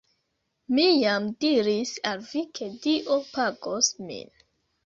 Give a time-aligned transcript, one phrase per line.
[0.77, 4.35] Mi jam diris al vi ke Dio pagos min